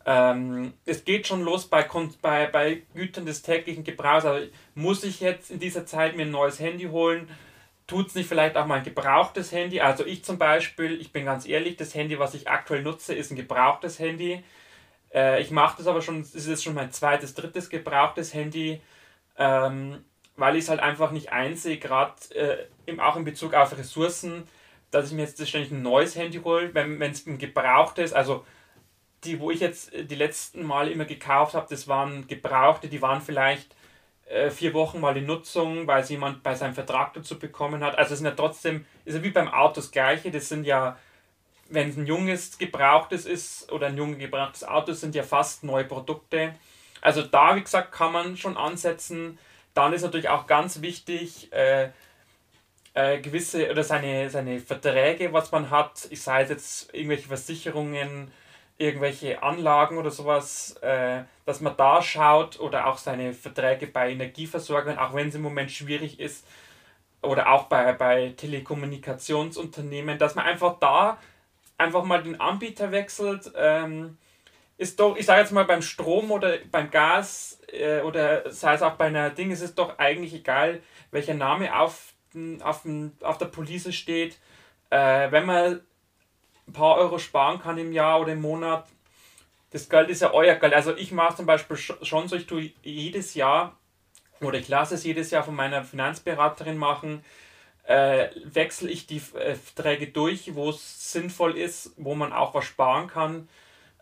[0.05, 1.89] ähm, es geht schon los bei,
[2.21, 4.25] bei, bei Gütern des täglichen Gebrauchs.
[4.25, 7.29] Also muss ich jetzt in dieser Zeit mir ein neues Handy holen?
[7.87, 9.81] Tut es nicht vielleicht auch mal ein gebrauchtes Handy?
[9.81, 13.31] Also ich zum Beispiel, ich bin ganz ehrlich, das Handy, was ich aktuell nutze, ist
[13.31, 14.43] ein gebrauchtes Handy.
[15.15, 18.81] Äh, ich mache das aber schon, das ist schon mein zweites, drittes gebrauchtes Handy,
[19.37, 20.05] ähm,
[20.37, 24.49] weil ich es halt einfach nicht einsehe, gerade äh, auch in Bezug auf Ressourcen,
[24.91, 28.45] dass ich mir jetzt ständig ein neues Handy hole, wenn es ein gebrauchtes, also
[29.25, 33.21] die, wo ich jetzt die letzten Mal immer gekauft habe, das waren gebrauchte, die waren
[33.21, 33.75] vielleicht
[34.27, 37.99] äh, vier Wochen mal in Nutzung, weil es jemand bei seinem Vertrag dazu bekommen hat.
[37.99, 40.97] Also es sind ja trotzdem, ist ja wie beim Auto das gleiche, das sind ja
[41.73, 45.85] wenn es ein junges gebrauchtes ist oder ein junges gebrauchtes Auto, sind ja fast neue
[45.85, 46.55] Produkte.
[47.01, 49.39] Also da, wie gesagt, kann man schon ansetzen.
[49.75, 51.89] Dann ist natürlich auch ganz wichtig, äh,
[52.95, 58.31] äh, gewisse oder seine, seine Verträge, was man hat, ich sei es jetzt irgendwelche Versicherungen,
[58.83, 64.99] irgendwelche Anlagen oder sowas, äh, dass man da schaut oder auch seine Verträge bei Energieversorgern,
[64.99, 66.47] auch wenn es im Moment schwierig ist,
[67.23, 71.19] oder auch bei, bei Telekommunikationsunternehmen, dass man einfach da
[71.79, 74.19] einfach mal den Anbieter wechselt, ähm,
[74.79, 78.83] ist doch, ich sage jetzt mal beim Strom oder beim Gas äh, oder sei es
[78.83, 80.81] auch bei einer Ding, ist es doch eigentlich egal,
[81.13, 82.15] welcher Name auf,
[82.63, 82.85] auf,
[83.23, 84.39] auf der Police steht.
[84.91, 85.81] Äh, wenn man
[86.69, 88.87] ein paar Euro sparen kann im Jahr oder im Monat,
[89.71, 90.75] das Geld ist ja euer Geld.
[90.75, 93.77] Also ich mache zum Beispiel schon so, ich tue jedes Jahr
[94.41, 97.25] oder ich lasse es jedes Jahr von meiner Finanzberaterin machen,
[97.85, 102.65] äh, wechsle ich die äh, Verträge durch, wo es sinnvoll ist, wo man auch was
[102.65, 103.49] sparen kann.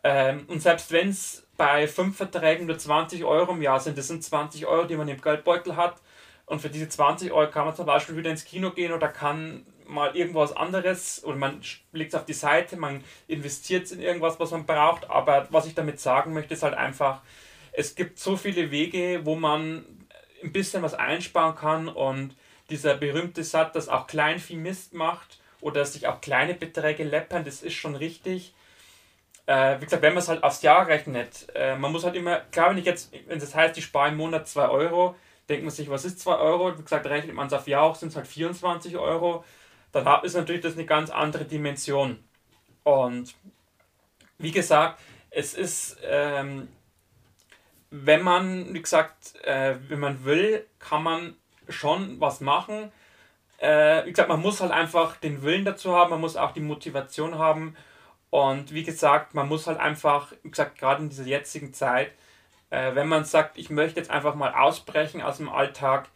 [0.02, 4.08] Ähm, und selbst wenn es bei fünf Verträgen nur 20 Euro im Jahr sind, das
[4.08, 5.96] sind 20 Euro, die man im Geldbeutel hat.
[6.46, 9.64] Und für diese 20 Euro kann man zum Beispiel wieder ins Kino gehen oder kann
[9.90, 11.60] mal irgendwas anderes oder man
[11.92, 15.10] legt es auf die Seite, man investiert in irgendwas, was man braucht.
[15.10, 17.22] Aber was ich damit sagen möchte, ist halt einfach,
[17.72, 19.84] es gibt so viele Wege, wo man
[20.42, 22.34] ein bisschen was einsparen kann und
[22.70, 27.44] dieser berühmte Satz, dass auch Kleinvieh Mist macht oder dass sich auch kleine Beträge läppern,
[27.44, 28.54] das ist schon richtig.
[29.46, 32.40] Äh, wie gesagt, wenn man es halt aufs Jahr rechnet, äh, man muss halt immer,
[32.52, 35.16] klar, wenn ich jetzt, wenn das heißt, ich spare im Monat 2 Euro,
[35.48, 36.78] denkt man sich, was ist 2 Euro?
[36.78, 39.44] Wie gesagt, rechnet man es auf Jahr auch, sind es halt 24 Euro.
[39.92, 42.22] Dann ist natürlich das eine ganz andere Dimension.
[42.84, 43.34] Und
[44.38, 45.00] wie gesagt,
[45.30, 46.68] es ist, ähm,
[47.90, 51.36] wenn man, wie gesagt, äh, wenn man will, kann man
[51.68, 52.92] schon was machen.
[53.58, 56.60] Äh, wie gesagt, man muss halt einfach den Willen dazu haben, man muss auch die
[56.60, 57.76] Motivation haben.
[58.30, 62.12] Und wie gesagt, man muss halt einfach, wie gesagt, gerade in dieser jetzigen Zeit,
[62.70, 66.08] Äh, wenn man sagt, ich möchte jetzt einfach mal ausbrechen aus dem Alltag,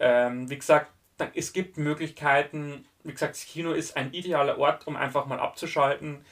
[0.00, 0.90] ähm, wie gesagt,
[1.34, 2.84] es gibt Möglichkeiten.
[3.04, 6.24] Wie gesagt, das Kino ist ein idealer Ort, um einfach mal abzuschalten.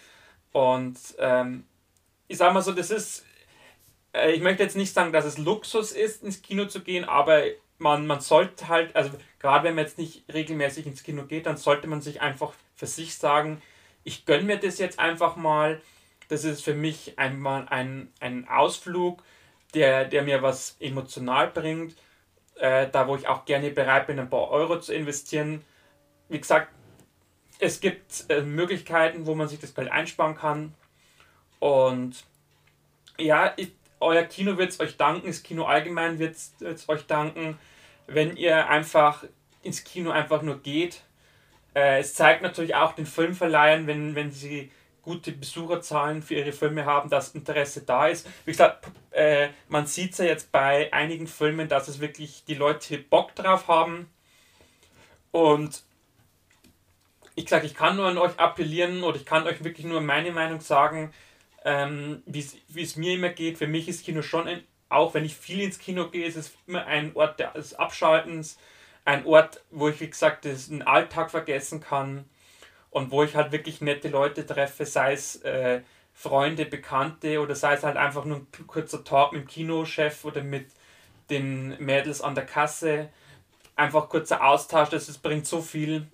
[0.53, 1.65] Und ähm,
[2.29, 3.25] ich sage mal so, das ist,
[4.13, 7.43] äh, ich möchte jetzt nicht sagen, dass es Luxus ist, ins Kino zu gehen, aber
[7.79, 11.57] man, man sollte halt, also gerade wenn man jetzt nicht regelmäßig ins Kino geht, dann
[11.57, 13.61] sollte man sich einfach für sich sagen,
[14.05, 15.81] ich gönne mir das jetzt einfach mal.
[16.29, 19.23] Das ist für mich einmal ein, ein Ausflug,
[19.75, 21.97] der, der mir was emotional bringt,
[22.57, 25.65] äh, da wo ich auch gerne bereit bin, ein paar Euro zu investieren.
[26.31, 26.69] Wie gesagt,
[27.59, 30.75] es gibt äh, Möglichkeiten, wo man sich das Geld einsparen kann.
[31.59, 32.25] Und
[33.19, 37.59] ja, ich, euer Kino wird es euch danken, das Kino allgemein wird es euch danken,
[38.07, 39.25] wenn ihr einfach
[39.63, 41.03] ins Kino einfach nur geht.
[41.75, 44.71] Äh, es zeigt natürlich auch den Filmverleihern, wenn, wenn sie
[45.03, 48.27] gute Besucherzahlen für ihre Filme haben, dass Interesse da ist.
[48.45, 52.55] Wie gesagt, äh, man sieht es ja jetzt bei einigen Filmen, dass es wirklich die
[52.55, 54.09] Leute Bock drauf haben.
[55.33, 55.83] Und
[57.35, 60.33] ich sage, ich kann nur an euch appellieren oder ich kann euch wirklich nur meine
[60.33, 61.13] Meinung sagen,
[61.65, 63.59] ähm, wie es mir immer geht.
[63.59, 66.53] Für mich ist Kino schon, ein, auch wenn ich viel ins Kino gehe, ist es
[66.67, 68.59] immer ein Ort des Abschaltens,
[69.05, 72.25] ein Ort, wo ich, wie gesagt, den Alltag vergessen kann
[72.91, 77.75] und wo ich halt wirklich nette Leute treffe, sei es äh, Freunde, Bekannte oder sei
[77.75, 80.67] es halt einfach nur ein kurzer Talk mit dem Kinochef oder mit
[81.31, 83.09] den Mädels an der Kasse.
[83.77, 86.09] Einfach kurzer Austausch, das, das bringt so viel.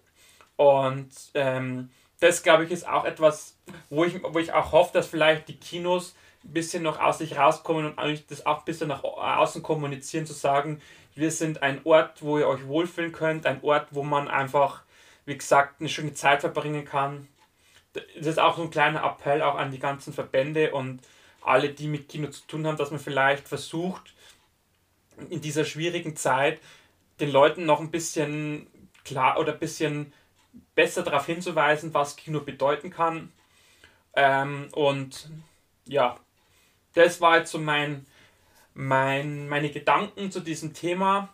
[0.56, 1.90] Und ähm,
[2.20, 3.56] das, glaube ich, ist auch etwas,
[3.90, 6.14] wo ich, wo ich auch hoffe, dass vielleicht die Kinos
[6.44, 10.32] ein bisschen noch aus sich rauskommen und das auch ein bisschen nach außen kommunizieren, zu
[10.32, 10.80] sagen,
[11.14, 14.82] wir sind ein Ort, wo ihr euch wohlfühlen könnt, ein Ort, wo man einfach,
[15.24, 17.28] wie gesagt, eine schöne Zeit verbringen kann.
[17.92, 21.00] Das ist auch so ein kleiner Appell auch an die ganzen Verbände und
[21.42, 24.14] alle, die mit Kino zu tun haben, dass man vielleicht versucht,
[25.30, 26.60] in dieser schwierigen Zeit
[27.20, 28.66] den Leuten noch ein bisschen
[29.04, 30.12] klar oder ein bisschen
[30.74, 33.32] besser darauf hinzuweisen, was Kino bedeuten kann.
[34.14, 35.30] Ähm, und
[35.86, 36.18] ja,
[36.94, 38.06] das war jetzt so mein,
[38.74, 41.28] mein, meine Gedanken zu diesem Thema.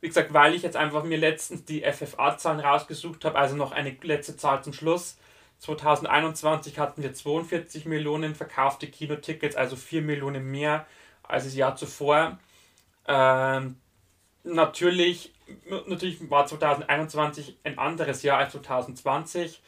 [0.00, 3.96] Wie gesagt, weil ich jetzt einfach mir letztens die FFA-Zahlen rausgesucht habe, also noch eine
[4.02, 5.18] letzte Zahl zum Schluss.
[5.58, 10.86] 2021 hatten wir 42 Millionen verkaufte Kinotickets, also 4 Millionen mehr
[11.24, 12.38] als das Jahr zuvor.
[13.06, 13.76] Ähm,
[14.44, 15.32] natürlich
[15.86, 19.62] natürlich war 2021 ein anderes Jahr als 2020,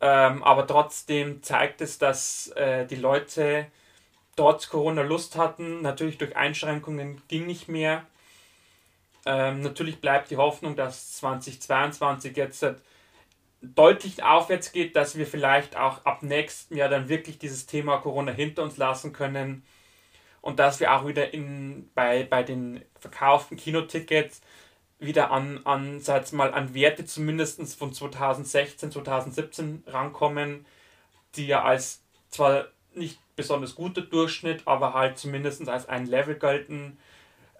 [0.00, 3.66] ähm, aber trotzdem zeigt es, dass äh, die Leute
[4.36, 5.82] trotz Corona Lust hatten.
[5.82, 8.04] Natürlich durch Einschränkungen ging nicht mehr.
[9.24, 12.66] Ähm, natürlich bleibt die Hoffnung, dass 2022 jetzt
[13.62, 18.32] deutlich aufwärts geht, dass wir vielleicht auch ab nächstem Jahr dann wirklich dieses Thema Corona
[18.32, 19.64] hinter uns lassen können
[20.40, 24.42] und dass wir auch wieder in, bei, bei den verkauften Kinotickets
[25.02, 30.64] wieder an, an, sag mal, an Werte zumindest von 2016, 2017 rankommen,
[31.34, 36.98] die ja als zwar nicht besonders guter Durchschnitt, aber halt zumindest als ein Level gelten,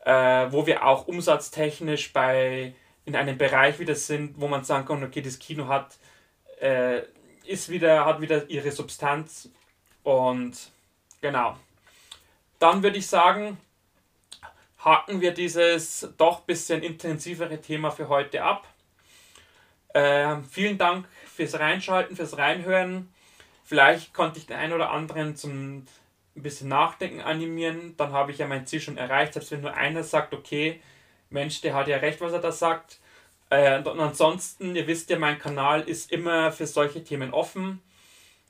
[0.05, 2.75] äh, wo wir auch umsatztechnisch bei
[3.05, 5.99] in einem Bereich wieder sind, wo man sagen kann, okay, das Kino hat,
[6.61, 7.03] äh,
[7.45, 9.49] ist wieder, hat wieder ihre Substanz
[10.05, 10.57] und
[11.21, 11.57] genau.
[12.61, 13.59] Dann würde ich sagen,
[14.85, 18.67] haken wir dieses doch ein bisschen intensivere Thema für heute ab.
[19.95, 23.13] Äh, vielen Dank fürs Reinschalten, fürs Reinhören.
[23.65, 25.87] Vielleicht konnte ich den einen oder anderen zum
[26.35, 27.95] ein bisschen Nachdenken animieren.
[27.97, 29.35] Dann habe ich ja mein Ziel schon erreicht.
[29.35, 30.81] Selbst wenn nur einer sagt, okay,
[31.31, 33.01] Mensch, der hat ja recht, was er da sagt.
[33.51, 37.83] Äh, und ansonsten, ihr wisst ja, mein Kanal ist immer für solche Themen offen,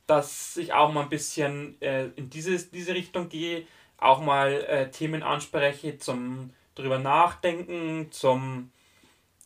[0.06, 3.66] dass ich auch mal ein bisschen äh, in diese, diese Richtung gehe
[4.02, 8.70] auch mal äh, Themen anspreche zum drüber nachdenken, zum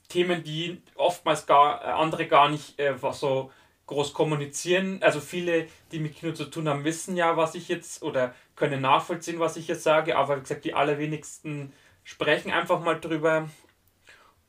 [0.09, 3.51] Themen, die oftmals gar äh, andere gar nicht äh, so
[3.87, 5.03] groß kommunizieren.
[5.03, 8.81] Also viele, die mit Kino zu tun haben, wissen ja, was ich jetzt oder können
[8.81, 11.73] nachvollziehen, was ich jetzt sage, aber wie gesagt, die allerwenigsten
[12.05, 13.49] sprechen einfach mal drüber.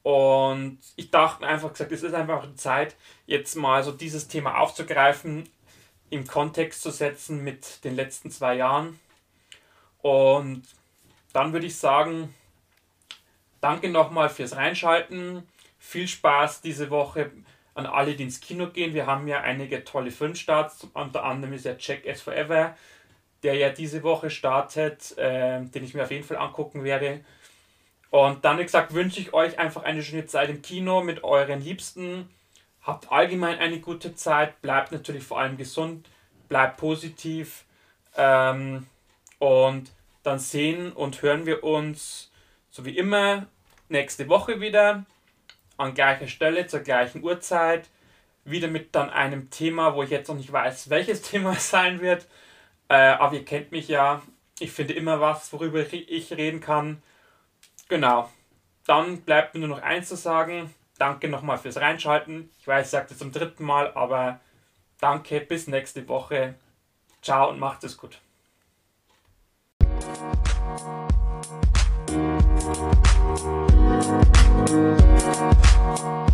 [0.03, 5.49] Und ich dachte einfach gesagt, es ist einfach Zeit, jetzt mal so dieses Thema aufzugreifen,
[6.09, 8.97] im Kontext zu setzen mit den letzten zwei Jahren.
[10.01, 10.63] Und
[11.33, 12.33] dann würde ich sagen,
[13.61, 15.47] danke nochmal fürs Reinschalten.
[15.79, 17.31] Viel Spaß diese Woche
[17.75, 18.93] an alle, die ins Kino gehen.
[18.93, 20.87] Wir haben ja einige tolle Filmstarts.
[20.93, 22.75] Unter anderem ist ja Check as Forever,
[23.43, 27.23] der ja diese Woche startet, äh, den ich mir auf jeden Fall angucken werde.
[28.09, 31.61] Und dann, wie gesagt, wünsche ich euch einfach eine schöne Zeit im Kino mit euren
[31.61, 32.29] Liebsten.
[32.81, 34.61] Habt allgemein eine gute Zeit.
[34.61, 36.07] Bleibt natürlich vor allem gesund.
[36.47, 37.65] Bleibt positiv.
[38.15, 38.87] Ähm,
[39.39, 39.91] und
[40.23, 42.31] dann sehen und hören wir uns
[42.69, 43.47] so wie immer
[43.89, 45.05] nächste Woche wieder
[45.77, 47.87] an gleicher Stelle zur gleichen Uhrzeit.
[48.43, 52.01] Wieder mit dann einem Thema, wo ich jetzt noch nicht weiß, welches Thema es sein
[52.01, 52.27] wird.
[52.89, 54.21] Äh, aber ihr kennt mich ja.
[54.59, 57.01] Ich finde immer was, worüber ich reden kann.
[57.89, 58.29] Genau.
[58.85, 60.73] Dann bleibt mir nur noch eins zu sagen.
[60.97, 62.49] Danke nochmal fürs Reinschalten.
[62.59, 64.39] Ich weiß, ich sage das zum dritten Mal, aber
[64.99, 66.55] danke, bis nächste Woche.
[67.21, 68.19] Ciao und macht es gut.
[72.67, 73.71] Thank
[74.71, 76.26] you.